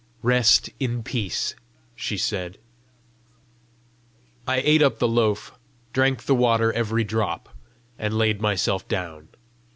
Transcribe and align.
"Rest 0.23 0.71
in 0.79 1.03
peace," 1.03 1.53
she 1.95 2.17
said. 2.17 2.57
I 4.47 4.57
ate 4.65 4.81
up 4.81 4.97
the 4.97 5.07
loaf, 5.07 5.59
drank 5.93 6.23
the 6.23 6.33
water 6.33 6.73
every 6.73 7.03
drop, 7.03 7.55
and 7.99 8.17
laid 8.17 8.41
myself 8.41 8.87
down. 8.87 9.27